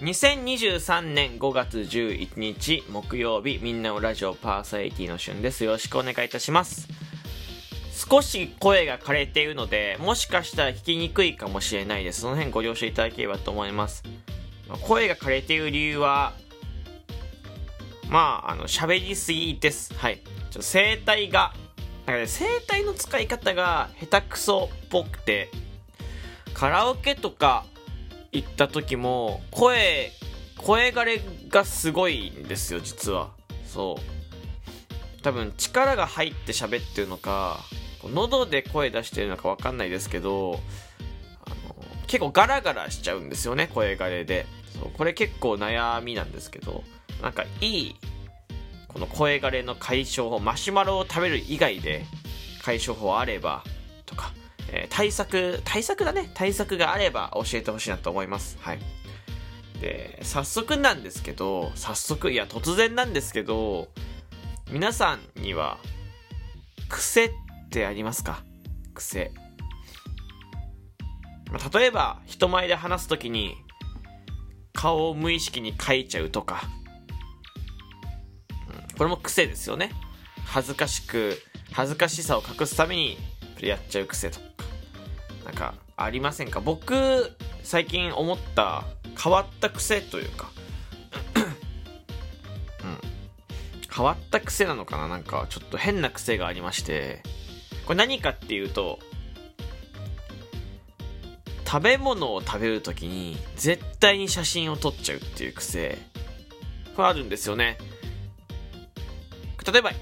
[0.00, 5.64] 2023年5月11日木曜日みんなのラジオパーソナリティの旬です。
[5.64, 6.86] よろしくお願いいたします。
[7.94, 12.20] 少し声が枯れているのでもしかしたら聞きにくいかもしれないです。
[12.20, 14.02] その辺ご了承いただければと思います。
[14.82, 16.34] 声が枯れている理由は
[18.10, 19.94] まああの喋りすぎです。
[19.94, 20.20] はい。
[20.50, 21.54] ちょ声帯が
[22.04, 25.48] なんかね声帯の使い方が下手くそっぽくて
[26.52, 27.64] カラオケとか
[28.36, 30.12] 行った時も声
[30.58, 33.30] 声枯れがすごいんですよ実は。
[33.66, 35.22] そう。
[35.22, 37.58] 多分力が入って喋ってるのか
[38.04, 40.60] 喉で声出してるのか分かんないですけど
[41.44, 41.74] あの
[42.06, 44.46] 結構ガラガラしちゃうんですよね声枯れで。
[44.78, 46.84] そうこれ結構悩みなんですけど
[47.22, 47.96] なんかいい
[48.88, 52.04] この声枯れの解消法マシュマロを食べる以外で
[52.62, 53.64] 解消法あれば
[54.04, 54.32] とか
[54.72, 56.30] えー、対策、対策だね。
[56.34, 58.58] 対策があれば教えてほしいなと思います。
[58.60, 58.78] はい。
[59.80, 63.88] で、早速なんですけど、早速、いや、突然なんですけど、
[64.70, 65.78] 皆さんには、
[66.88, 67.30] 癖っ
[67.70, 68.42] てありますか？
[68.94, 69.32] 癖。
[71.50, 73.54] まあ、例えば、人前で話すときに、
[74.72, 76.62] 顔を無意識に描いちゃうとか、
[78.90, 79.92] うん、これも癖ですよね。
[80.44, 81.40] 恥ずかしく、
[81.72, 83.18] 恥ずかしさを隠すために、
[83.60, 84.38] やっちゃう癖と
[85.56, 85.74] か。
[85.96, 86.60] ありませんか？
[86.60, 87.32] 僕
[87.64, 88.84] 最近思った
[89.20, 90.52] 変わった癖というか。
[92.84, 92.98] うん。
[93.92, 95.08] 変わった癖なのかな？
[95.08, 97.22] なんかちょっと変な癖がありまして。
[97.86, 98.98] これ何かっていうと
[101.64, 105.98] 食べ物を食べるときに絶対に写真を撮っちゃうっていう癖。
[106.94, 107.78] これあるんですよね。
[109.70, 109.92] 例えば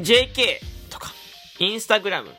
[0.00, 0.58] JK
[0.90, 1.12] とか
[1.58, 2.30] インスタグラム。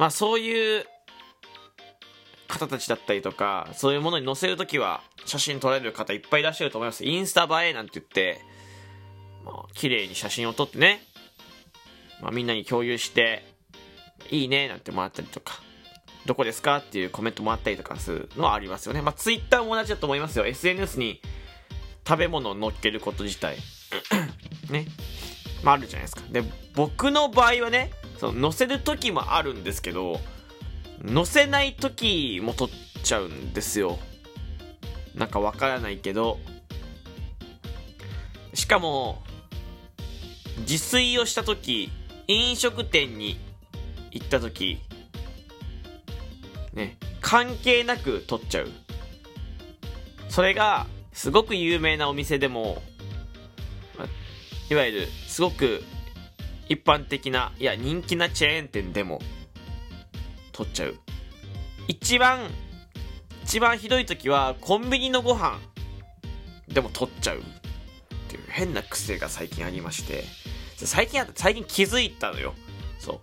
[0.00, 0.86] まあそういう
[2.48, 7.04] 方たちだったりとか、そういうものに載せるときは写真撮られる方いっぱいいらっしゃると思います。
[7.04, 8.40] インスタ映えなんて言って、
[9.44, 11.02] まあ、綺麗に写真を撮ってね、
[12.22, 13.44] まあ、みんなに共有して、
[14.30, 15.60] いいねなんてもらったりとか、
[16.24, 19.02] どこですかっていうコメントもらったりとかするのはありますよね。
[19.02, 20.46] まあ、ツイッターも同じだと思いますよ。
[20.46, 21.20] SNS に
[22.08, 23.58] 食べ物を載っけること自体。
[24.70, 24.86] ね。
[25.62, 26.22] まあ、あるじゃないですか。
[26.30, 26.42] で、
[26.74, 30.20] 僕の場合はね、その載せる時もあるんですけど
[31.06, 32.68] 載せない時も撮っ
[33.02, 33.98] ちゃうんですよ。
[35.14, 36.38] なんかわからないけど。
[38.52, 39.22] しかも
[40.58, 41.90] 自炊をした時
[42.26, 43.38] 飲食店に
[44.10, 44.80] 行った時
[46.74, 48.68] ね関係なく撮っちゃう。
[50.28, 52.82] それがすごく有名なお店でも
[54.68, 55.82] いわゆるすごく
[56.70, 59.20] 一般的な、いや、人気なチェーン店でも、
[60.52, 60.94] 取っちゃう。
[61.88, 62.48] 一番、
[63.42, 65.58] 一番ひどい時は、コンビニのご飯
[66.68, 67.38] でも取っちゃう。
[67.38, 67.42] っ
[68.28, 70.22] ていう変な癖が最近ありまして、
[70.76, 72.54] 最近、最近気づいたのよ。
[73.00, 73.20] そう。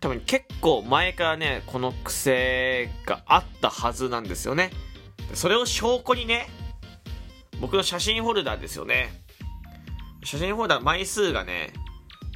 [0.00, 4.70] 多分結構前からね、この癖があったはずなんですよね。
[5.34, 6.48] それを証拠にね、
[7.60, 9.21] 僕の写真ホルダーですよね。
[10.24, 11.72] 写真フォルダ枚数がね、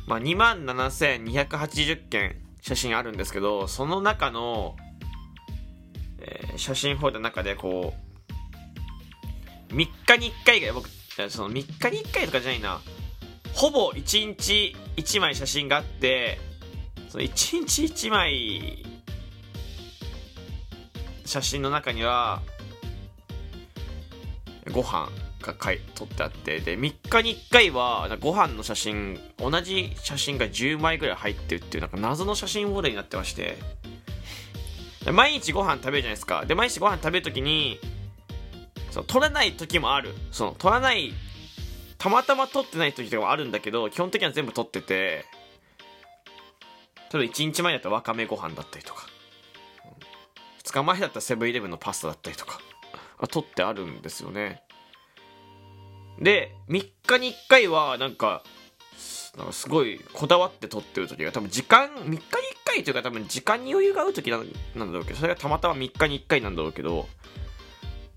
[0.07, 4.77] まあ、27,280件写真あるんですけど、その中の、
[6.19, 7.95] えー、写真フォルダの中でこ
[9.71, 10.89] う、3日に1回が僕、
[11.29, 12.81] その3日に1回とかじゃないな、
[13.55, 16.39] ほぼ1日1枚写真があって、
[17.09, 17.29] その1
[17.61, 18.85] 日1枚
[21.25, 22.43] 写真の中には、
[24.73, 25.09] ご飯、
[25.43, 25.55] が
[25.95, 33.59] 撮ってあってで3日に1回はご飯の写真同じ写真が10枚ぐらい入ってるっていうなんか謎の写真フォルになってまして。
[35.13, 36.45] 毎日ご飯食べるじゃないですか。
[36.47, 37.79] で毎日ご飯食べるときに
[38.91, 40.15] その撮らない時もある。
[40.33, 41.13] その撮らない
[41.99, 45.25] たまたま撮ってない時とかもあるんだけど基本的には全部撮ってて
[47.13, 49.07] 例えば1日前だったらわかめご飯だったりとか。
[50.65, 52.59] 2日前だったらセブンイレブンのパスタだったりとか
[53.31, 54.63] 撮ってあるんですよね。
[56.21, 58.43] で、3日に1回は、なんか、
[59.37, 62.23] なんかすごいこだわって撮ってる時が多分時間3日に1
[62.65, 67.07] 回というか多分時間に余裕が合う時なんなんだろうけどそれがたまたま3日に1回なんだろうけど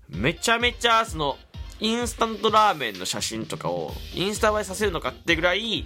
[0.08, 1.36] めちゃめちゃその
[1.78, 5.84] インスタントラーメンの写真とかをインスタ映えさせるのかってぐらい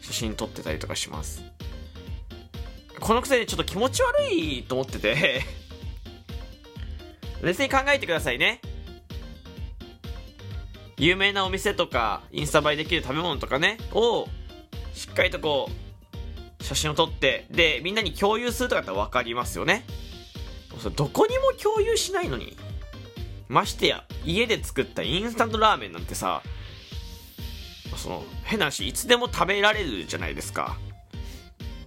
[0.00, 1.42] 写真撮ってたりとかします。
[2.98, 5.42] このくせにちょっと気持ち悪いと思ってて。
[7.42, 8.60] 冷静に考えてくださいね。
[11.00, 14.28] 有名なお店とかインスタ映えできる食べ物とかねを
[14.92, 15.70] しっかりとこ
[16.60, 19.84] う写真を撮ってでみんなに共有するとかだって分かりますよね。
[20.94, 22.54] どこにも共有しないのに
[23.48, 26.42] ましてや家で作ったインスタントラーメンなんてさ
[27.96, 30.76] その変な話いつでも食べられるじゃないですか。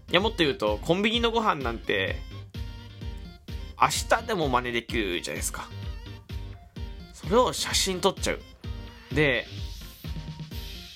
[0.10, 2.16] いやもっと言うとコンビニのご飯なんて
[3.80, 5.70] 明日でも真似できるじゃないですか。
[7.14, 8.40] それを写真撮っちゃう。
[9.14, 9.46] で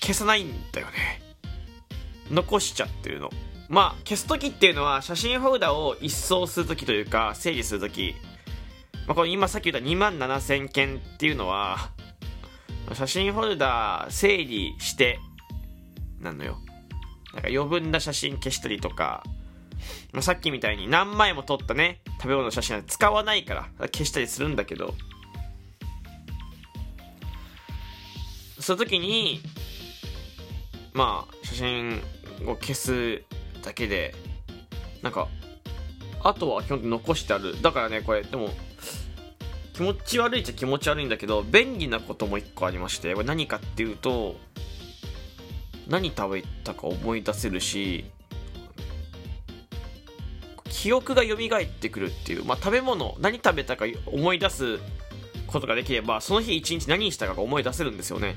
[0.00, 1.22] 消さないんだよね。
[2.30, 3.30] 残しちゃってるの。
[3.68, 8.14] まあ消す時っていうのは写真フォルダを一掃する時というか整理する時。
[9.06, 11.90] まあ、これ今さっき言った2万7000件っていうのは
[12.92, 15.18] 写真フォルダ整理して
[16.20, 16.58] なんのよ。
[17.34, 19.22] なんか余分な写真消したりとか、
[20.12, 24.94] まあ、さっきみたいに何枚も撮ったね食べ物の写真は使わないから消したりするんだけど。
[28.68, 29.40] その時に
[30.92, 32.02] まあ写真
[32.46, 33.22] を消す
[33.62, 34.14] だけで
[35.00, 35.26] なんか
[36.22, 37.62] あとは基本的に残してある。
[37.62, 38.50] だからねこれでも
[39.72, 44.36] 気持ち悪いっちゃ気持ち悪いんだけど便利なことも一個ありましてこれ何かっていうと
[45.86, 48.04] 何食べたか思い出せるし
[50.68, 54.78] 記憶が蘇ってくるっていう、まあ、食べ物何食べたか思い出す
[55.48, 58.36] ことができればその日一日何したかが思い出せるんですよね。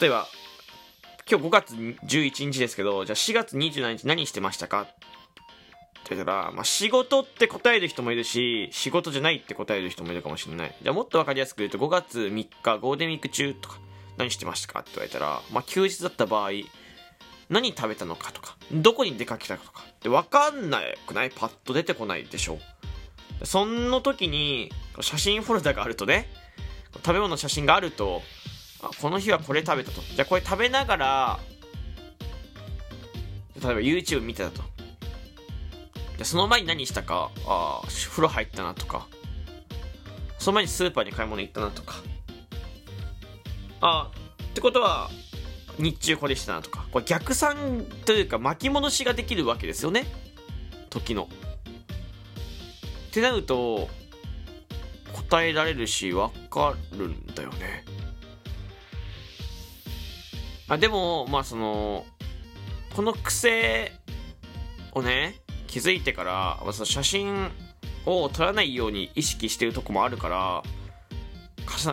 [0.00, 0.26] 例えば
[1.30, 4.82] 今日5月11日ですけどじゃあ4月27日何してましたか？
[4.82, 4.86] っ
[6.04, 10.74] て言ったら、まあ、仕事って答える人もいるし仕事じゃないって答える人もいるかもしれない。
[10.82, 13.78] じゃあもっと分かりやすく言うと5月3日ゴールデンウィーク中とか
[14.16, 14.80] 何してましたか？
[14.80, 16.50] って言われたら、まあ、休日だった場合
[17.50, 21.30] 何食べたのかとかどこに出かけたかとかって分かんなくない？
[21.30, 22.58] パッと出てこないでしょ？
[23.44, 26.28] その時に写真フォルダがあるとね
[26.96, 28.22] 食べ物の写真があると
[28.82, 30.00] あこの日はこれ食べたと。
[30.00, 31.38] じゃあこれ食べながら
[33.62, 34.62] 例えば YouTube 見てたと。
[36.16, 39.06] でその前に何したかあ風呂入ったなとか。
[40.38, 41.96] その前にスーパーに買い物行ったなとか。
[43.80, 44.10] あ
[44.42, 45.10] ってことは
[45.78, 46.86] 日中これしたなとか。
[46.92, 50.06] これ逆算というか巻き戻しができるわけですよね。
[50.90, 51.28] 時の。
[53.08, 53.88] ってなると
[55.12, 57.84] 答えられるし分かるんだよね。
[60.68, 62.04] あでもまあその
[62.94, 63.92] この癖
[64.92, 67.50] をね気づいてからその写真
[68.04, 70.62] を撮らないように意識してるとこもあるから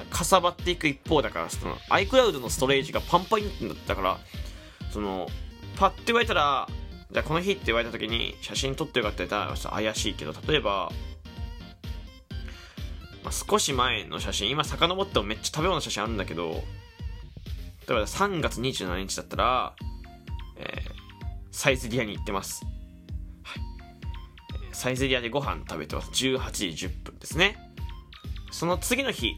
[0.10, 4.18] かさばっていく一方だからその iCloud のストレージがパンパンになったから
[4.92, 5.28] その
[5.78, 6.68] パッて言われたら
[7.16, 10.92] じゃあこの日って言われた時に写真撮ってよかったって言ったら怪しいけど例えば、
[13.24, 16.58] まあ、少し前の写真今遡ってもめっちゃ食べ物の写真あるんだけど例
[17.92, 19.74] えば3月27日だったら、
[20.58, 20.68] えー、
[21.54, 22.66] サイゼリアに行ってます。
[23.44, 23.62] はい。
[24.74, 26.10] サイゼリアでご飯食べてます。
[26.10, 27.56] 18時10分ですね。
[28.52, 29.36] その次の日、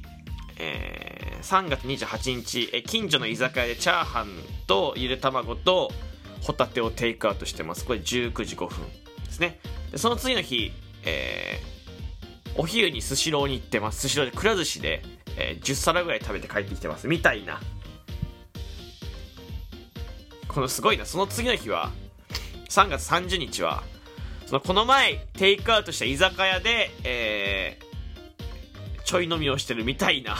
[0.58, 4.30] えー、3月28日、え近所の居酒屋でチャーハン
[4.66, 5.92] とゆで卵と
[6.48, 7.84] ホタテをテイクアウトしてます。
[7.84, 8.78] これ19時5分
[9.26, 9.60] ですね。
[9.92, 10.72] でその次の日、
[11.04, 14.00] えー、お昼にスシローに行ってます。
[14.00, 15.02] スシローでくら寿司で、
[15.36, 17.10] えー、10皿ぐらい食べて帰ってきてます。
[17.10, 17.60] みたいな。
[20.48, 21.06] このすごいな。
[21.06, 21.92] その次の日は
[22.70, 23.84] 3月30日は
[24.46, 30.38] そのこの前テイクアウトした居酒屋で、えー、ちょい飲みをしてるみたいな。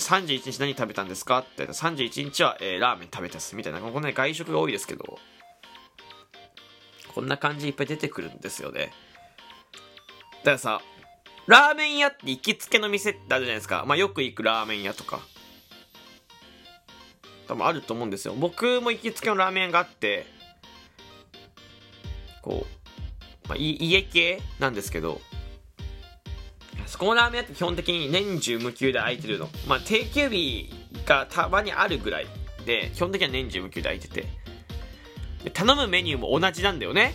[0.00, 1.38] 31日何食べたんですか？
[1.38, 3.80] って言ったら31日は、えー、ラーメン食べたっすみたいな。
[3.80, 5.18] ここね外食が多いですけど
[7.14, 8.92] こんな感じいっぱい出てくるんですよね。
[10.40, 10.80] だからさ
[11.46, 13.84] ラーメン屋って行きつけの店ってあるじゃないですか。
[13.86, 15.20] まあよく行くラーメン屋とか。
[17.48, 18.34] 多分あると思うんですよ。
[18.34, 20.26] 僕も行きつけのラーメン屋があって
[22.42, 22.66] こ
[23.44, 25.20] う、まあ、家系なんですけど、
[26.96, 29.50] そこのラーメン屋って基本的に年中無休で空いてるの。
[29.68, 30.70] まあ、定休日
[31.04, 32.26] がたまにあるぐらい
[32.64, 34.26] で、基本的には年中無休で空いてて。
[35.52, 37.12] 頼むメニューも同じなんだよね。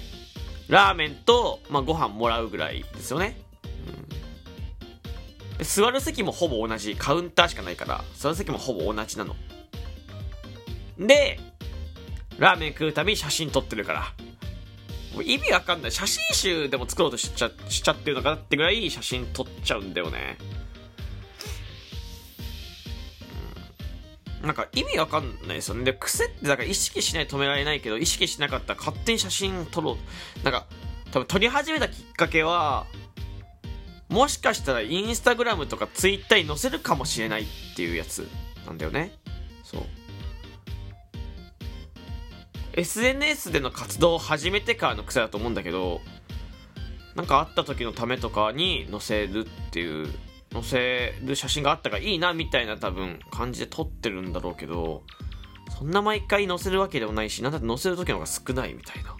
[0.67, 3.41] ラーメンと、まあ、ご飯もらうぐらいですよね。
[5.57, 6.95] うん、座る席もほぼ同じ。
[6.95, 9.35] カウンターしかないから、座る席もほぼ同じなの。
[10.99, 11.39] で、
[12.37, 14.13] ラーメン食うたび写真撮ってるから。
[15.23, 15.91] 意味わかんない。
[15.91, 20.37] 写真集でも作ろうとしちゃしちゃってるのかなってぐらい写真撮っちゃうんだよね。
[24.41, 25.83] なんか意味わかんないですよね。
[25.83, 29.97] で、癖ってだから意識しないと止められないけど、意識しなかったら勝手に写真撮ろ
[30.41, 30.43] う。
[30.43, 30.65] なんか、
[31.11, 32.87] 多分撮り始めたきっかけは、
[34.09, 38.27] もしかしたらインスタグラムとかツイッターに載せるかもしれないっていうやつ
[38.65, 39.11] なんだよね。
[39.63, 39.83] そう。
[42.73, 46.01] SNS での活動を始めてからの癖だと思うんだけど
[47.15, 50.07] なんか会った時のためとかに載せるっていう
[50.53, 55.03] 載せる写真があったからいいなみたいな多分感じで撮ってるんだろうけど
[55.77, 59.15] そんな毎回載せるわけでもないしなんだって載せる時の方が少ないみたいな。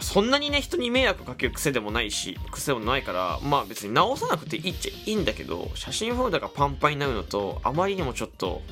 [0.00, 8.62] そんなにね人に迷惑かける癖でもないし癖もないからまあ別に直さなくていいっちゃいいんだけど写真フォルダがパンパンになるのとあまりにもちょっと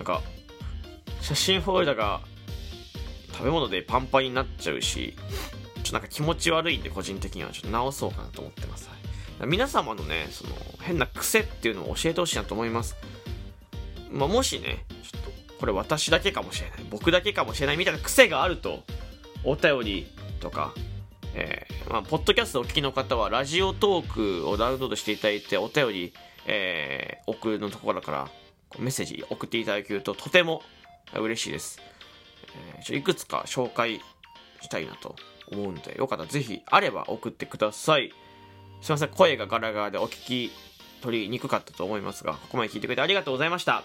[0.00, 0.22] なんか
[1.20, 2.22] 写真フォルダが
[3.32, 5.14] 食べ物でパンパンになっちゃうし
[5.76, 7.50] ちょっとなんか気持ち悪いんで個人的には。
[7.50, 8.88] ちょっと直そうかなと思ってます、
[9.46, 12.96] 皆様のねその変な癖っていうのを教えてほしいなと思います。
[14.10, 15.30] まあ、もしねちょっと
[15.60, 16.78] これ私だけかもしれない。
[16.90, 18.82] 僕だけかもしれないみたいな癖があると
[19.44, 20.06] お便り
[20.40, 20.72] とか、
[21.34, 26.12] えー、まあ、ポッドキャストお聞きの方は、ラジオトークをダウンロードしていただいて、お便り、
[26.46, 28.28] えー、送るのところから、
[28.78, 30.62] メッセージ送っていただけると、とても
[31.14, 31.80] 嬉しいです。
[32.78, 34.00] えー、いくつか紹介
[34.60, 35.16] したいなと
[35.50, 38.12] 思うんで、よかったらぜひ、あれば送ってください。
[38.80, 40.52] すいません、声がガラガラでお聞き
[41.02, 43.82] 取りにくかったと思いますが、ここまで聞いてくれてありがとうございました。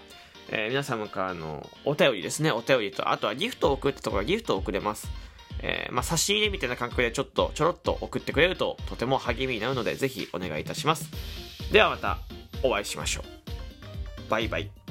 [0.49, 5.25] えー、皆様からのお便りですね、お便りと、あとはギフトを送ってところギフトを送れます。
[5.61, 11.09] えー、まあ、差し入れみたいな感覚でちょっとちょろっと送ってくれるととても励みになるのでぜひお願いいたします
[11.71, 12.19] ではまた
[12.63, 13.44] お会いしましょう
[14.29, 14.84] バイバイ。